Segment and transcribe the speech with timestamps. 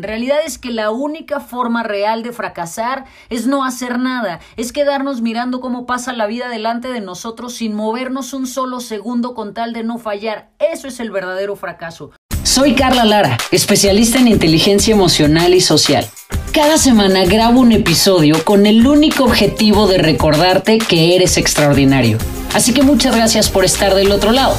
[0.00, 4.72] En realidad es que la única forma real de fracasar es no hacer nada, es
[4.72, 9.52] quedarnos mirando cómo pasa la vida delante de nosotros sin movernos un solo segundo con
[9.52, 10.48] tal de no fallar.
[10.58, 12.12] Eso es el verdadero fracaso.
[12.44, 16.06] Soy Carla Lara, especialista en inteligencia emocional y social.
[16.54, 22.16] Cada semana grabo un episodio con el único objetivo de recordarte que eres extraordinario.
[22.54, 24.56] Así que muchas gracias por estar del otro lado.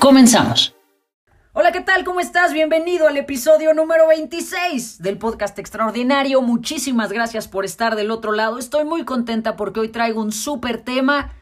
[0.00, 0.71] Comenzamos.
[1.54, 2.02] Hola, ¿qué tal?
[2.04, 2.54] ¿Cómo estás?
[2.54, 6.40] Bienvenido al episodio número 26 del podcast Extraordinario.
[6.40, 8.56] Muchísimas gracias por estar del otro lado.
[8.56, 11.34] Estoy muy contenta porque hoy traigo un súper tema.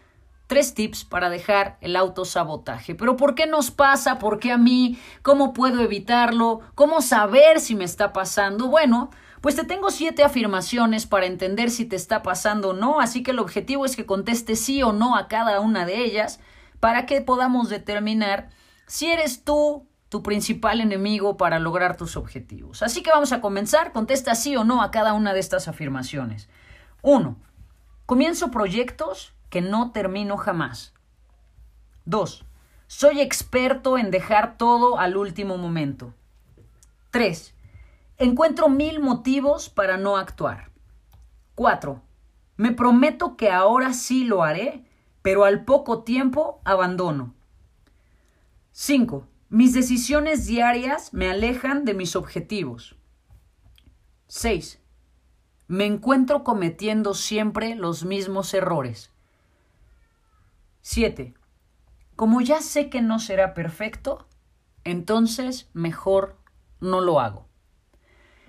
[0.49, 2.97] Tres tips para dejar el autosabotaje.
[2.97, 4.19] Pero ¿por qué nos pasa?
[4.19, 4.99] ¿Por qué a mí?
[5.23, 6.59] ¿Cómo puedo evitarlo?
[6.75, 8.67] ¿Cómo saber si me está pasando?
[8.67, 13.23] Bueno, pues te tengo siete afirmaciones para entender si te está pasando o no, así
[13.23, 16.41] que el objetivo es que contestes sí o no a cada una de ellas
[16.81, 18.51] para que podamos determinar
[18.87, 22.83] si eres tú tu principal enemigo para lograr tus objetivos.
[22.83, 23.93] Así que vamos a comenzar.
[23.93, 26.49] Contesta sí o no a cada una de estas afirmaciones.
[27.03, 27.37] 1.
[28.07, 30.93] Comienzo proyectos que no termino jamás.
[32.07, 32.45] 2.
[32.89, 36.13] Soy experto en dejar todo al último momento.
[37.13, 37.55] 3.
[38.19, 40.73] Encuentro mil motivos para no actuar.
[41.55, 42.03] 4.
[42.57, 44.85] Me prometo que ahora sí lo haré,
[45.23, 47.33] pero al poco tiempo abandono.
[48.73, 49.30] 5.
[49.51, 52.95] Mis decisiones diarias me alejan de mis objetivos.
[54.29, 54.81] 6.
[55.67, 59.11] Me encuentro cometiendo siempre los mismos errores.
[60.83, 61.35] 7.
[62.15, 64.29] Como ya sé que no será perfecto,
[64.85, 66.39] entonces mejor
[66.79, 67.49] no lo hago.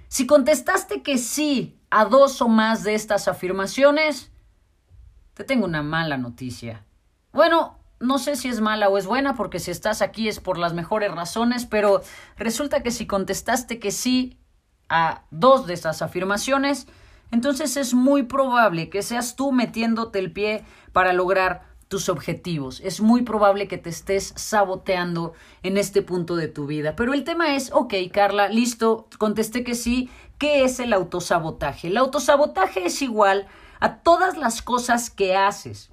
[0.08, 4.32] Si contestaste que sí a dos o más de estas afirmaciones,
[5.34, 6.86] te tengo una mala noticia.
[7.34, 10.58] Bueno, no sé si es mala o es buena, porque si estás aquí es por
[10.58, 12.02] las mejores razones, pero
[12.38, 14.38] resulta que si contestaste que sí
[14.90, 16.88] a dos de esas afirmaciones,
[17.32, 22.81] entonces es muy probable que seas tú metiéndote el pie para lograr tus objetivos.
[22.84, 26.96] Es muy probable que te estés saboteando en este punto de tu vida.
[26.96, 30.09] Pero el tema es, ok, Carla, listo, contesté que sí.
[30.38, 31.88] ¿Qué es el autosabotaje?
[31.88, 33.48] El autosabotaje es igual
[33.80, 35.92] a todas las cosas que haces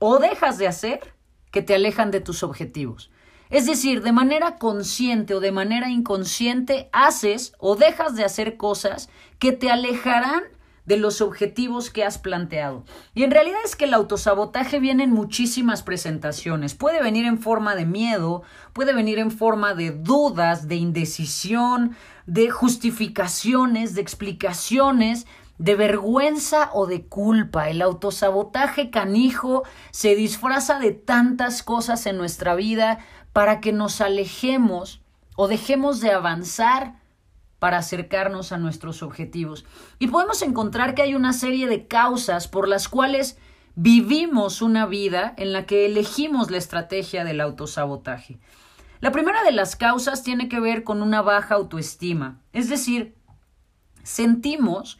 [0.00, 1.15] o dejas de hacer
[1.56, 3.10] que te alejan de tus objetivos.
[3.48, 9.08] Es decir, de manera consciente o de manera inconsciente haces o dejas de hacer cosas
[9.38, 10.42] que te alejarán
[10.84, 12.84] de los objetivos que has planteado.
[13.14, 16.74] Y en realidad es que el autosabotaje viene en muchísimas presentaciones.
[16.74, 18.42] Puede venir en forma de miedo,
[18.74, 21.96] puede venir en forma de dudas, de indecisión,
[22.26, 25.26] de justificaciones, de explicaciones,
[25.58, 27.68] de vergüenza o de culpa.
[27.68, 32.98] El autosabotaje canijo se disfraza de tantas cosas en nuestra vida
[33.32, 35.02] para que nos alejemos
[35.36, 37.00] o dejemos de avanzar
[37.58, 39.64] para acercarnos a nuestros objetivos.
[39.98, 43.38] Y podemos encontrar que hay una serie de causas por las cuales
[43.74, 48.38] vivimos una vida en la que elegimos la estrategia del autosabotaje.
[49.00, 53.14] La primera de las causas tiene que ver con una baja autoestima, es decir,
[54.02, 54.98] sentimos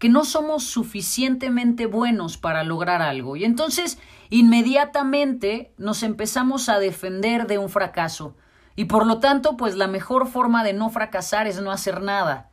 [0.00, 3.98] que no somos suficientemente buenos para lograr algo y entonces
[4.30, 8.34] inmediatamente nos empezamos a defender de un fracaso
[8.76, 12.50] y por lo tanto pues la mejor forma de no fracasar es no hacer nada.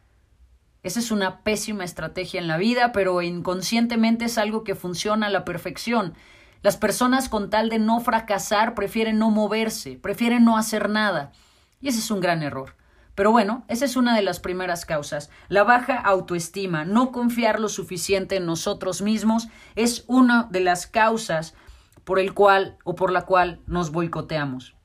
[0.83, 5.29] Esa es una pésima estrategia en la vida, pero inconscientemente es algo que funciona a
[5.29, 6.15] la perfección.
[6.61, 11.31] Las personas con tal de no fracasar prefieren no moverse, prefieren no hacer nada.
[11.79, 12.75] Y ese es un gran error.
[13.17, 15.31] Pero bueno, esa es una de las primeras causas.
[15.47, 21.55] La baja autoestima, no confiar lo suficiente en nosotros mismos, es una de las causas
[22.03, 24.75] por el cual o por la cual nos boicoteamos.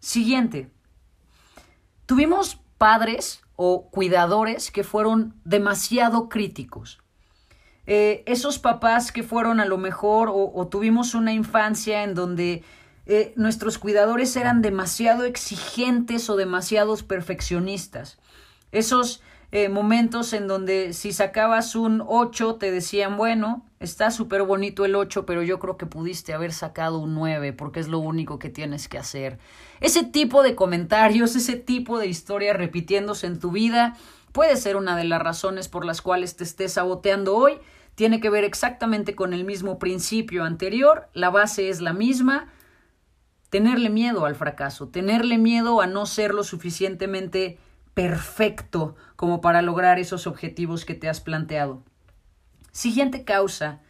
[0.00, 0.70] Siguiente.
[2.06, 7.02] Tuvimos padres o cuidadores que fueron demasiado críticos.
[7.84, 12.64] Eh, esos papás que fueron a lo mejor o, o tuvimos una infancia en donde
[13.06, 18.18] eh, nuestros cuidadores eran demasiado exigentes o demasiados perfeccionistas.
[18.72, 19.22] Esos
[19.52, 24.96] eh, momentos en donde si sacabas un 8 te decían, bueno, está súper bonito el
[24.96, 28.48] 8, pero yo creo que pudiste haber sacado un 9 porque es lo único que
[28.48, 29.38] tienes que hacer.
[29.80, 33.96] Ese tipo de comentarios, ese tipo de historia repitiéndose en tu vida
[34.32, 37.58] puede ser una de las razones por las cuales te estés saboteando hoy.
[37.94, 42.48] Tiene que ver exactamente con el mismo principio anterior, la base es la misma,
[43.54, 47.56] tenerle miedo al fracaso, tenerle miedo a no ser lo suficientemente
[47.94, 51.84] perfecto como para lograr esos objetivos que te has planteado.
[52.72, 53.80] Siguiente causa,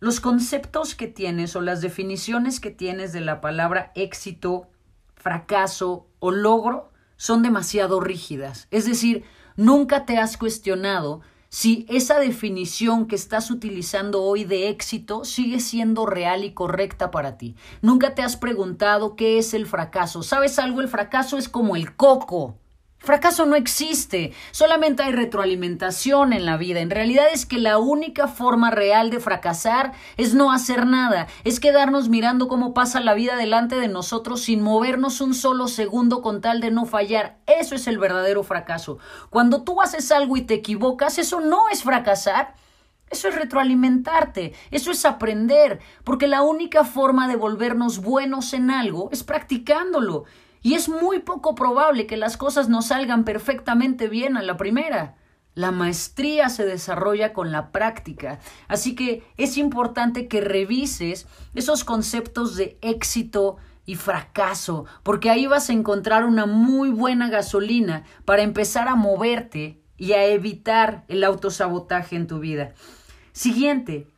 [0.00, 4.68] los conceptos que tienes o las definiciones que tienes de la palabra éxito,
[5.14, 8.66] fracaso o logro son demasiado rígidas.
[8.72, 9.22] Es decir,
[9.54, 16.06] nunca te has cuestionado si esa definición que estás utilizando hoy de éxito sigue siendo
[16.06, 17.56] real y correcta para ti.
[17.82, 20.22] Nunca te has preguntado qué es el fracaso.
[20.22, 20.80] ¿Sabes algo?
[20.80, 22.58] El fracaso es como el coco.
[23.06, 26.80] Fracaso no existe, solamente hay retroalimentación en la vida.
[26.80, 31.60] En realidad es que la única forma real de fracasar es no hacer nada, es
[31.60, 36.40] quedarnos mirando cómo pasa la vida delante de nosotros sin movernos un solo segundo con
[36.40, 37.38] tal de no fallar.
[37.46, 38.98] Eso es el verdadero fracaso.
[39.30, 42.56] Cuando tú haces algo y te equivocas, eso no es fracasar.
[43.08, 49.10] Eso es retroalimentarte, eso es aprender, porque la única forma de volvernos buenos en algo
[49.12, 50.24] es practicándolo.
[50.66, 55.14] Y es muy poco probable que las cosas no salgan perfectamente bien a la primera.
[55.54, 62.56] La maestría se desarrolla con la práctica, así que es importante que revises esos conceptos
[62.56, 68.88] de éxito y fracaso, porque ahí vas a encontrar una muy buena gasolina para empezar
[68.88, 72.74] a moverte y a evitar el autosabotaje en tu vida.
[73.30, 74.08] Siguiente,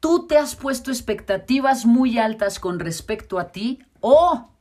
[0.00, 4.57] ¿tú te has puesto expectativas muy altas con respecto a ti o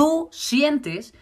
[0.00, 1.12] tú sientes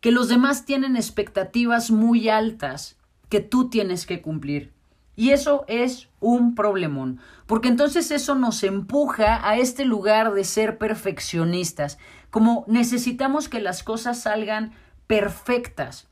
[0.00, 2.96] que los demás tienen expectativas muy altas
[3.28, 4.72] que tú tienes que cumplir.
[5.14, 10.78] Y eso es un problemón, porque entonces eso nos empuja a este lugar de ser
[10.78, 11.98] perfeccionistas,
[12.30, 14.72] como necesitamos que las cosas salgan
[15.06, 16.08] perfectas,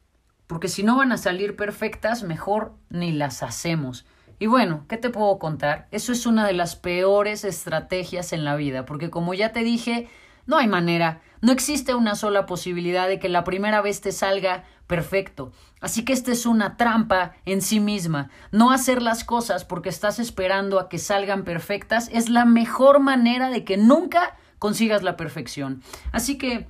[0.47, 4.05] porque si no van a salir perfectas, mejor ni las hacemos.
[4.39, 5.89] Y bueno, ¿qué te puedo contar?
[5.93, 10.11] Eso es una de las peores estrategias en la vida, porque como ya te dije,
[10.47, 14.65] no hay manera, no existe una sola posibilidad de que la primera vez te salga
[14.87, 15.53] perfecto.
[15.81, 18.31] Así que esta es una trampa en sí misma.
[18.53, 23.51] No hacer las cosas porque estás esperando a que salgan perfectas es la mejor manera
[23.51, 25.83] de que nunca consigas la perfección.
[26.13, 26.67] Así que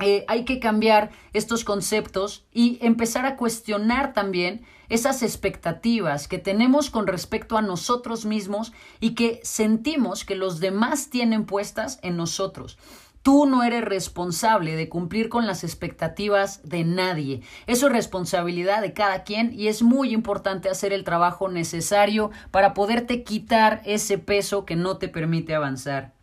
[0.00, 6.90] eh, hay que cambiar estos conceptos y empezar a cuestionar también esas expectativas que tenemos
[6.90, 12.78] con respecto a nosotros mismos y que sentimos que los demás tienen puestas en nosotros.
[13.22, 17.42] Tú no eres responsable de cumplir con las expectativas de nadie.
[17.66, 22.72] Eso es responsabilidad de cada quien y es muy importante hacer el trabajo necesario para
[22.72, 26.17] poderte quitar ese peso que no te permite avanzar.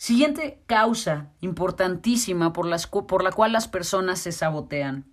[0.00, 2.66] Siguiente causa importantísima por,
[3.06, 5.04] por la cual las personas se sabotean.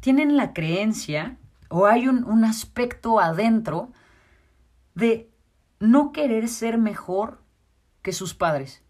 [0.00, 1.38] Tienen la creencia
[1.70, 3.90] o hay un, un aspecto adentro
[4.94, 5.30] de
[5.78, 7.40] no querer ser mejor
[8.02, 8.82] que sus padres.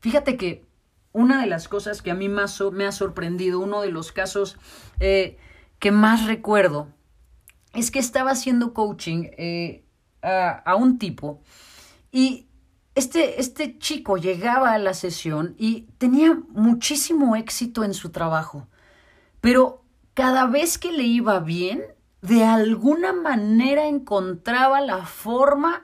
[0.00, 0.66] Fíjate que
[1.12, 4.58] una de las cosas que a mí más me ha sorprendido, uno de los casos
[5.00, 5.38] eh,
[5.78, 6.88] que más recuerdo,
[7.72, 9.86] es que estaba haciendo coaching eh,
[10.20, 11.40] a, a, un tipo
[12.12, 12.49] y
[13.00, 18.68] este, este chico llegaba a la sesión y tenía muchísimo éxito en su trabajo,
[19.40, 19.82] pero
[20.12, 21.82] cada vez que le iba bien,
[22.20, 25.82] de alguna manera encontraba la forma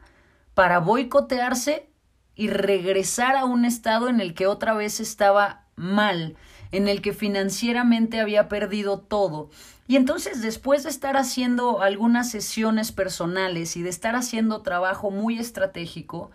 [0.53, 1.89] para boicotearse
[2.35, 6.37] y regresar a un estado en el que otra vez estaba mal,
[6.71, 9.49] en el que financieramente había perdido todo.
[9.89, 15.39] Y entonces después de estar haciendo algunas sesiones personales y de estar haciendo trabajo muy
[15.39, 16.31] estratégico,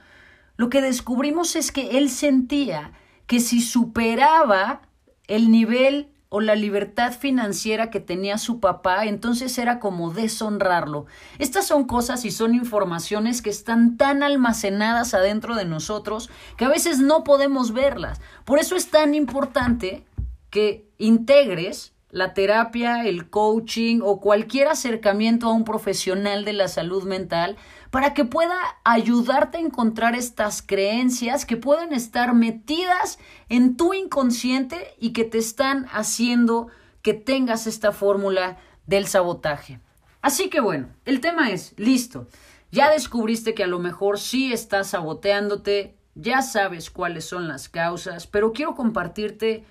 [0.58, 2.94] lo que descubrimos es que él sentía
[3.28, 4.82] que si superaba
[5.28, 11.06] el nivel o la libertad financiera que tenía su papá, entonces era como deshonrarlo.
[11.40, 16.70] Estas son cosas y son informaciones que están tan almacenadas adentro de nosotros que a
[16.70, 18.22] veces no podemos verlas.
[18.46, 20.06] Por eso es tan importante
[20.50, 27.04] que integres la terapia, el coaching o cualquier acercamiento a un profesional de la salud
[27.04, 27.58] mental
[27.92, 33.20] para que pueda ayudarte a encontrar estas creencias que pueden estar metidas
[33.50, 36.70] en tu inconsciente y que te están haciendo
[37.02, 38.58] que tengas esta fórmula
[38.88, 39.80] del sabotaje.
[40.22, 42.28] Así que bueno, el tema es, listo,
[42.72, 48.26] ya descubriste que a lo mejor sí estás saboteándote, ya sabes cuáles son las causas,
[48.26, 49.66] pero quiero compartirte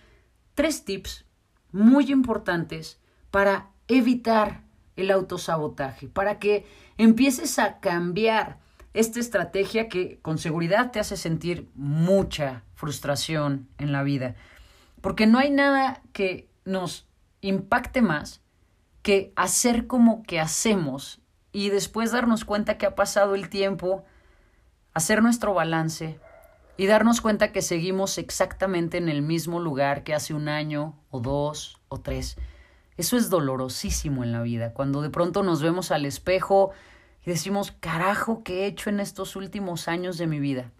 [0.55, 1.25] tres tips
[1.73, 2.99] muy importantes
[3.31, 4.65] para evitar
[4.97, 6.67] el autosabotaje, para que
[7.02, 8.59] empieces a cambiar
[8.92, 14.35] esta estrategia que con seguridad te hace sentir mucha frustración en la vida.
[15.00, 17.07] Porque no hay nada que nos
[17.40, 18.42] impacte más
[19.02, 21.21] que hacer como que hacemos
[21.52, 24.04] y después darnos cuenta que ha pasado el tiempo,
[24.92, 26.19] hacer nuestro balance
[26.76, 31.21] y darnos cuenta que seguimos exactamente en el mismo lugar que hace un año o
[31.21, 32.37] dos o tres.
[33.00, 36.71] Eso es dolorosísimo en la vida, cuando de pronto nos vemos al espejo
[37.25, 40.71] y decimos, carajo, ¿qué he hecho en estos últimos años de mi vida?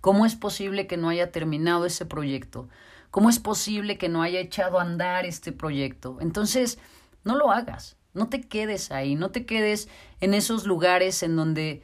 [0.00, 2.70] ¿Cómo es posible que no haya terminado ese proyecto?
[3.10, 6.16] ¿Cómo es posible que no haya echado a andar este proyecto?
[6.22, 6.78] Entonces,
[7.24, 7.98] no lo hagas.
[8.14, 9.90] No te quedes ahí, no te quedes
[10.22, 11.82] en esos lugares en donde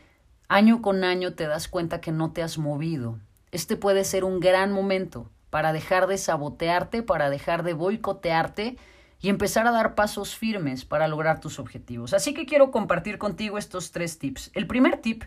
[0.48, 3.18] año con año te das cuenta que no te has movido.
[3.52, 8.78] Este puede ser un gran momento para dejar de sabotearte, para dejar de boicotearte
[9.20, 12.14] y empezar a dar pasos firmes para lograr tus objetivos.
[12.14, 14.50] Así que quiero compartir contigo estos tres tips.
[14.54, 15.24] El primer tip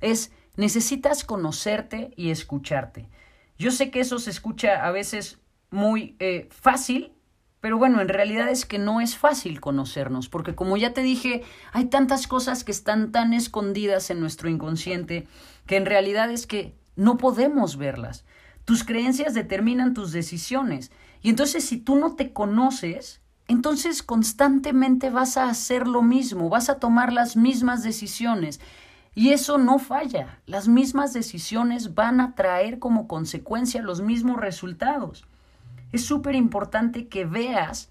[0.00, 3.08] es necesitas conocerte y escucharte.
[3.58, 5.38] Yo sé que eso se escucha a veces
[5.70, 7.12] muy eh, fácil,
[7.60, 11.42] pero bueno, en realidad es que no es fácil conocernos, porque como ya te dije,
[11.72, 15.26] hay tantas cosas que están tan escondidas en nuestro inconsciente
[15.66, 18.24] que en realidad es que no podemos verlas.
[18.64, 20.90] Tus creencias determinan tus decisiones.
[21.22, 23.21] Y entonces si tú no te conoces,
[23.52, 28.60] entonces constantemente vas a hacer lo mismo, vas a tomar las mismas decisiones.
[29.14, 30.40] Y eso no falla.
[30.46, 35.26] Las mismas decisiones van a traer como consecuencia los mismos resultados.
[35.92, 37.90] Es súper importante que veas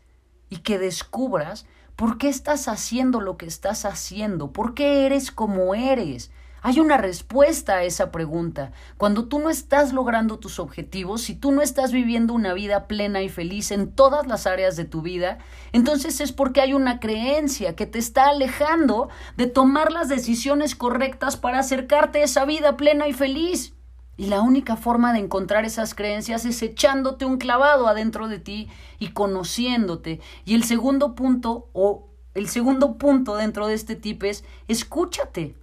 [0.50, 5.76] y que descubras por qué estás haciendo lo que estás haciendo, por qué eres como
[5.76, 6.32] eres.
[6.64, 8.72] Hay una respuesta a esa pregunta.
[8.98, 13.24] Cuando tú no estás logrando tus objetivos, si tú no estás viviendo una vida plena
[13.24, 15.40] y feliz en todas las áreas de tu vida,
[15.72, 21.36] entonces es porque hay una creencia que te está alejando de tomar las decisiones correctas
[21.36, 23.74] para acercarte a esa vida plena y feliz.
[24.16, 28.70] Y la única forma de encontrar esas creencias es echándote un clavado adentro de ti
[29.00, 30.20] y conociéndote.
[30.46, 35.56] Y el segundo punto, o el segundo punto dentro de este tip es escúchate.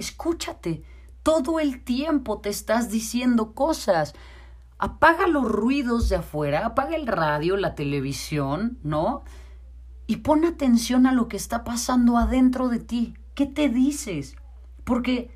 [0.00, 0.82] Escúchate.
[1.22, 4.14] Todo el tiempo te estás diciendo cosas.
[4.78, 9.24] Apaga los ruidos de afuera, apaga el radio, la televisión, ¿no?
[10.06, 13.14] Y pon atención a lo que está pasando adentro de ti.
[13.34, 14.36] ¿Qué te dices?
[14.84, 15.30] Porque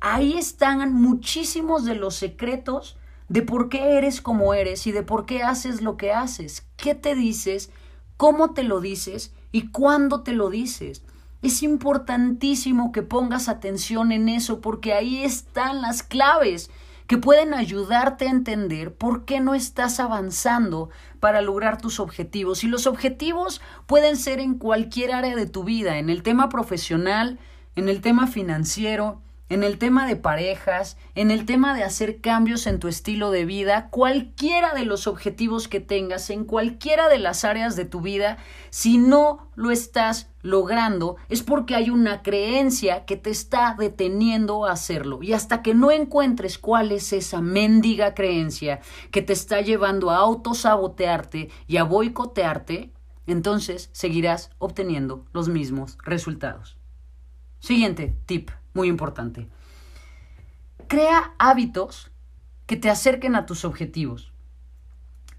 [0.00, 2.98] ahí están muchísimos de los secretos
[3.30, 6.66] de por qué eres como eres y de por qué haces lo que haces.
[6.76, 7.70] ¿Qué te dices?
[8.18, 9.32] ¿Cómo te lo dices?
[9.52, 11.02] ¿Y cuándo te lo dices?
[11.42, 16.70] Es importantísimo que pongas atención en eso porque ahí están las claves
[17.08, 20.88] que pueden ayudarte a entender por qué no estás avanzando
[21.20, 22.62] para lograr tus objetivos.
[22.64, 27.38] Y los objetivos pueden ser en cualquier área de tu vida, en el tema profesional,
[27.74, 32.66] en el tema financiero, en el tema de parejas, en el tema de hacer cambios
[32.66, 37.44] en tu estilo de vida, cualquiera de los objetivos que tengas, en cualquiera de las
[37.44, 38.38] áreas de tu vida,
[38.70, 44.72] si no lo estás logrando, es porque hay una creencia que te está deteniendo a
[44.72, 45.22] hacerlo.
[45.22, 48.80] Y hasta que no encuentres cuál es esa mendiga creencia
[49.10, 52.90] que te está llevando a autosabotearte y a boicotearte,
[53.26, 56.78] entonces seguirás obteniendo los mismos resultados.
[57.60, 59.48] Siguiente tip muy importante.
[60.88, 62.10] Crea hábitos
[62.66, 64.32] que te acerquen a tus objetivos.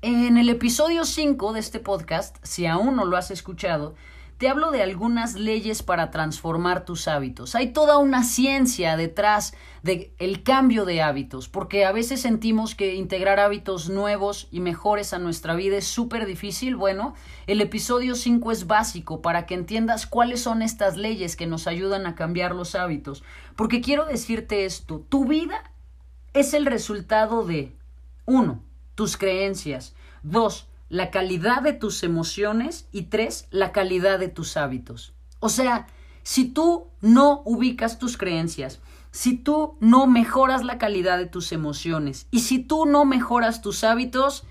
[0.02, 3.96] En el episodio 5 de este podcast, si aún no lo has escuchado,
[4.44, 7.56] te hablo de algunas leyes para transformar tus hábitos.
[7.56, 12.94] Hay toda una ciencia detrás del el cambio de hábitos, porque a veces sentimos que
[12.96, 16.76] integrar hábitos nuevos y mejores a nuestra vida es súper difícil.
[16.76, 17.14] Bueno,
[17.48, 22.06] el episodio 5 es básico para que entiendas cuáles son estas leyes que nos ayudan
[22.06, 23.24] a cambiar los hábitos.
[23.56, 25.72] Porque quiero decirte esto, tu vida
[26.34, 27.78] es el resultado de,
[28.26, 28.62] uno,
[28.96, 35.16] tus creencias, dos, la calidad de tus emociones y tres, la calidad de tus hábitos.
[35.40, 35.88] O sea,
[36.22, 42.28] si tú no ubicas tus creencias, si tú no mejoras la calidad de tus emociones
[42.30, 44.46] y si tú no mejoras tus hábitos,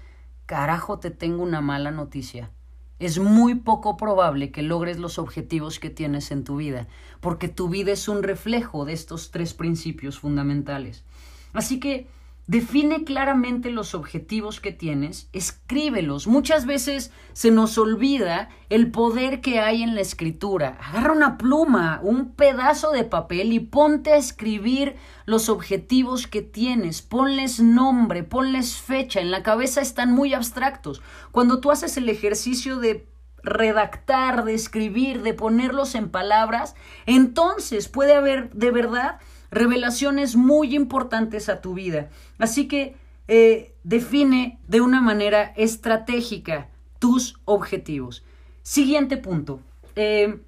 [0.46, 2.50] carajo, te tengo una mala noticia.
[2.98, 6.88] Es muy poco probable que logres los objetivos que tienes en tu vida,
[7.20, 11.04] porque tu vida es un reflejo de estos tres principios fundamentales.
[11.52, 12.08] Así que
[12.48, 16.26] Define claramente los objetivos que tienes, escríbelos.
[16.26, 20.76] Muchas veces se nos olvida el poder que hay en la escritura.
[20.80, 27.00] Agarra una pluma, un pedazo de papel y ponte a escribir los objetivos que tienes.
[27.00, 29.20] Ponles nombre, ponles fecha.
[29.20, 31.00] En la cabeza están muy abstractos.
[31.30, 33.06] Cuando tú haces el ejercicio de
[33.44, 36.74] redactar, de escribir, de ponerlos en palabras,
[37.06, 39.20] entonces puede haber de verdad
[39.52, 42.10] revelaciones muy importantes a tu vida.
[42.38, 42.96] Así que
[43.28, 46.68] eh, define de una manera estratégica
[46.98, 48.24] tus objetivos.
[48.62, 49.60] Siguiente punto.
[49.94, 50.40] Eh,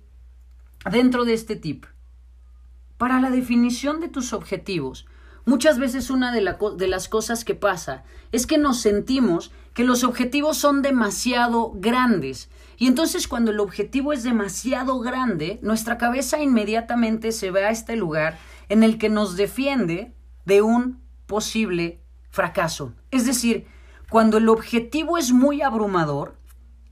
[0.91, 1.87] dentro de este tip.
[2.97, 5.07] Para la definición de tus objetivos,
[5.45, 10.05] muchas veces una de, de, las cosas que pasa es que nos sentimos que los
[10.05, 12.49] objetivos son demasiado grandes.
[12.79, 17.97] Y entonces cuando el objetivo es demasiado grande, nuestra cabeza inmediatamente se va a este
[17.97, 22.95] lugar en el que nos defiende de un posible fracaso.
[23.11, 23.67] Es decir,
[24.11, 26.37] cuando el objetivo es muy abrumador,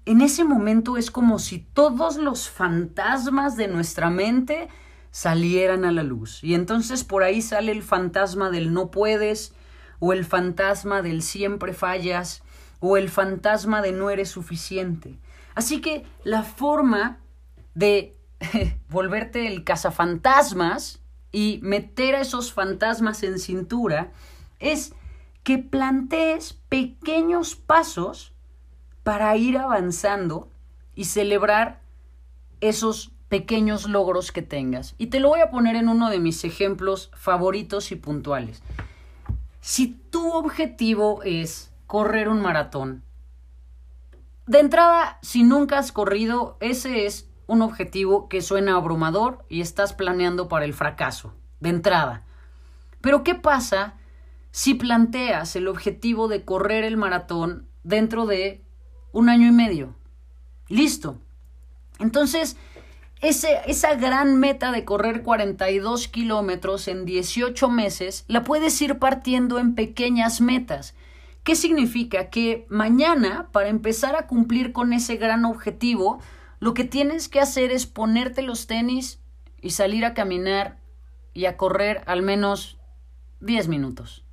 [0.04, 4.68] en ese momento es como si todos los fantasmas de nuestra mente
[5.10, 6.42] salieran a la luz.
[6.42, 9.54] Y entonces por ahí sale el fantasma del no puedes,
[10.00, 12.42] o el fantasma del siempre fallas,
[12.80, 15.20] o el fantasma de no eres suficiente.
[15.54, 17.20] Así que la forma
[17.74, 18.16] de
[18.88, 21.01] volverte el cazafantasmas
[21.32, 24.12] y meter a esos fantasmas en cintura
[24.60, 24.94] es
[25.42, 28.32] que plantees pequeños pasos
[29.02, 30.48] para ir avanzando
[30.94, 31.80] y celebrar
[32.60, 34.94] esos pequeños logros que tengas.
[34.98, 38.62] Y te lo voy a poner en uno de mis ejemplos favoritos y puntuales.
[39.60, 43.02] Si tu objetivo es correr un maratón,
[44.46, 49.92] de entrada, si nunca has corrido, ese es un objetivo que suena abrumador y estás
[49.92, 52.24] planeando para el fracaso, de entrada.
[53.02, 53.94] Pero ¿qué pasa
[54.52, 58.64] si planteas el objetivo de correr el maratón dentro de
[59.12, 59.94] un año y medio?
[60.68, 61.18] Listo.
[61.98, 62.56] Entonces,
[63.20, 69.74] esa gran meta de correr 42 kilómetros en 18 meses la puedes ir partiendo en
[69.74, 70.94] pequeñas metas.
[71.44, 72.30] ¿Qué significa?
[72.30, 76.18] Que mañana, para empezar a cumplir con ese gran objetivo,
[76.62, 79.18] lo que tienes que hacer es ponerte los tenis
[79.60, 80.78] y salir a caminar
[81.34, 82.78] y a correr al menos
[83.40, 84.24] 10 minutos.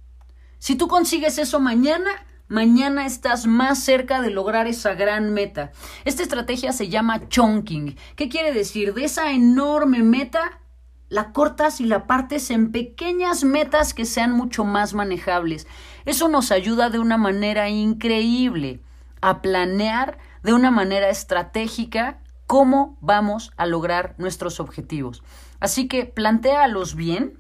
[0.60, 2.12] Si tú consigues eso mañana,
[2.48, 5.72] mañana estás más cerca de lograr esa gran meta.
[6.06, 7.98] Esta estrategia se llama chunking.
[8.16, 8.94] ¿Qué quiere decir?
[8.94, 10.60] De esa enorme meta,
[11.08, 15.66] la cortas y la partes en pequeñas metas que sean mucho más manejables.
[16.06, 18.82] Eso nos ayuda de una manera increíble
[19.20, 25.22] a planear de una manera estratégica cómo vamos a lograr nuestros objetivos.
[25.60, 27.40] Así que plantéalos bien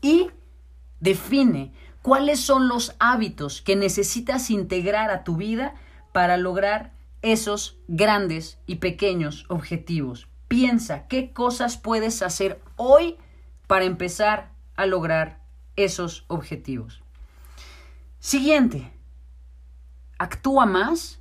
[0.00, 0.30] y
[1.00, 5.74] define cuáles son los hábitos que necesitas integrar a tu vida
[6.12, 10.28] para lograr esos grandes y pequeños objetivos.
[10.48, 13.16] Piensa qué cosas puedes hacer hoy
[13.66, 15.40] para empezar a lograr
[15.76, 17.02] esos objetivos.
[18.18, 18.92] Siguiente,
[20.18, 21.20] actúa más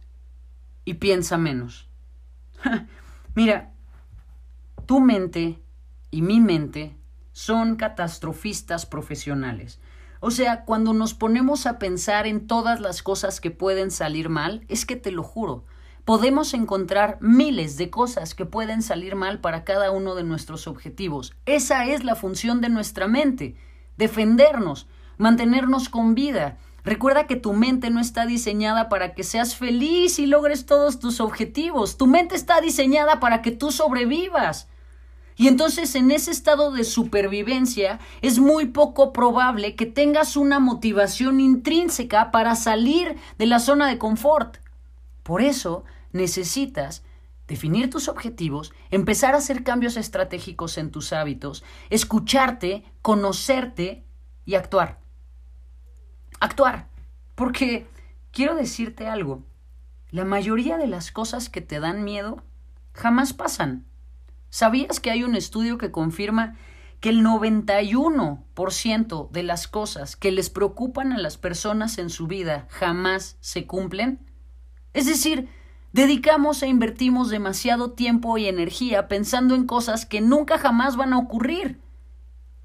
[0.86, 1.90] y piensa menos.
[3.36, 3.74] Mira,
[4.86, 5.62] tu mente
[6.12, 6.96] y mi mente
[7.32, 9.80] son catastrofistas profesionales.
[10.20, 14.64] O sea, cuando nos ponemos a pensar en todas las cosas que pueden salir mal,
[14.70, 15.66] es que te lo juro,
[16.06, 21.34] podemos encontrar miles de cosas que pueden salir mal para cada uno de nuestros objetivos.
[21.46, 23.56] Esa es la función de nuestra mente,
[23.98, 26.58] defendernos, mantenernos con vida.
[26.84, 31.22] Recuerda que tu mente no está diseñada para que seas feliz y logres todos tus
[31.22, 31.98] objetivos.
[31.98, 34.68] Tu mente está diseñada para que tú sobrevivas.
[35.36, 41.40] Y entonces en ese estado de supervivencia es muy poco probable que tengas una motivación
[41.40, 44.58] intrínseca para salir de la zona de confort.
[45.24, 47.04] Por eso necesitas
[47.48, 54.06] definir tus objetivos, empezar a hacer cambios estratégicos en tus hábitos, escucharte, conocerte
[54.46, 55.03] y actuar.
[56.44, 56.88] Actuar.
[57.36, 57.88] Porque
[58.34, 59.44] quiero decirte algo,
[60.12, 62.44] la mayoría de las cosas que te dan miedo
[62.92, 63.86] jamás pasan.
[64.50, 66.58] ¿Sabías que hay un estudio que confirma
[67.00, 72.68] que el 91% de las cosas que les preocupan a las personas en su vida
[72.70, 74.20] jamás se cumplen?
[74.92, 75.48] Es decir,
[75.94, 81.20] dedicamos e invertimos demasiado tiempo y energía pensando en cosas que nunca jamás van a
[81.20, 81.80] ocurrir.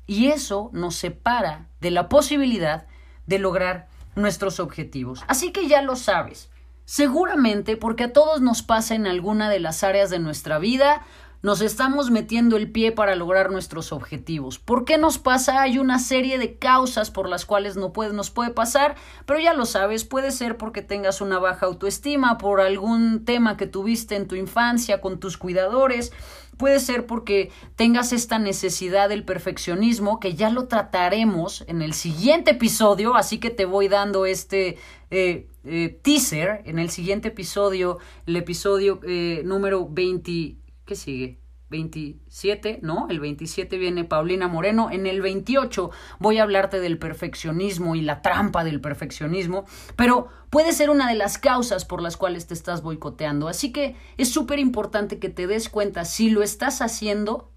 [0.09, 2.89] Y eso nos separa de la posibilidad
[3.29, 3.87] de lograr
[4.17, 5.23] nuestros objetivos.
[5.29, 6.51] Así que ya lo sabes.
[6.85, 11.05] Seguramente porque a todos nos pasa en alguna de las áreas de nuestra vida,
[11.41, 14.59] nos estamos metiendo el pie para lograr nuestros objetivos.
[14.59, 15.63] ¿Por qué nos pasa?
[15.63, 19.53] Hay una serie de causas por las cuales no puede, nos puede pasar, pero ya
[19.53, 24.27] lo sabes, puede ser porque tengas una baja autoestima, por algún tema que tuviste en
[24.27, 26.13] tu infancia con tus cuidadores,
[26.59, 32.51] puede ser porque tengas esta necesidad del perfeccionismo, que ya lo trataremos en el siguiente
[32.51, 34.77] episodio, así que te voy dando este
[35.11, 41.39] eh, eh, teaser en el siguiente episodio, el episodio eh, número 20 ¿Qué sigue?
[41.71, 43.07] 27, ¿no?
[43.11, 44.91] El 27 viene Paulina Moreno.
[44.91, 50.73] En el 28 voy a hablarte del perfeccionismo y la trampa del perfeccionismo, pero puede
[50.73, 53.49] ser una de las causas por las cuales te estás boicoteando.
[53.49, 57.51] Así que es súper importante que te des cuenta si lo estás haciendo,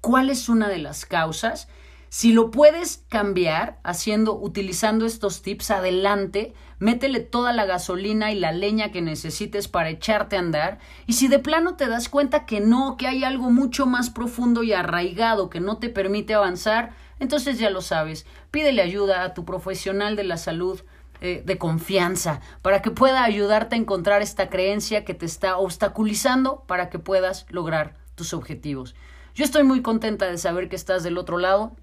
[0.00, 1.68] cuál es una de las causas
[2.16, 8.52] si lo puedes cambiar haciendo, utilizando estos tips, adelante, métele toda la gasolina y la
[8.52, 10.78] leña que necesites para echarte a andar.
[11.06, 14.62] Y si de plano te das cuenta que no, que hay algo mucho más profundo
[14.62, 18.24] y arraigado que no te permite avanzar, entonces ya lo sabes.
[18.50, 20.80] Pídele ayuda a tu profesional de la salud
[21.20, 26.64] eh, de confianza, para que pueda ayudarte a encontrar esta creencia que te está obstaculizando
[26.66, 28.94] para que puedas lograr tus objetivos.
[29.34, 31.76] Yo estoy muy contenta de saber que estás del otro lado.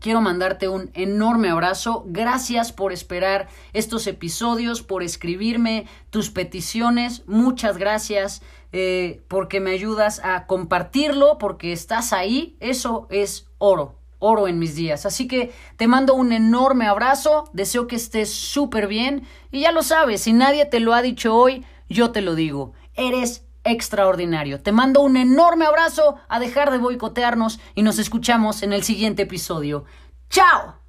[0.00, 2.04] Quiero mandarte un enorme abrazo.
[2.06, 7.22] Gracias por esperar estos episodios, por escribirme tus peticiones.
[7.26, 12.56] Muchas gracias eh, porque me ayudas a compartirlo, porque estás ahí.
[12.60, 15.06] Eso es oro, oro en mis días.
[15.06, 17.48] Así que te mando un enorme abrazo.
[17.52, 19.26] Deseo que estés súper bien.
[19.50, 22.72] Y ya lo sabes, si nadie te lo ha dicho hoy, yo te lo digo.
[22.94, 24.62] Eres extraordinario.
[24.62, 29.22] Te mando un enorme abrazo a dejar de boicotearnos y nos escuchamos en el siguiente
[29.22, 29.84] episodio.
[30.30, 30.85] ¡Chao!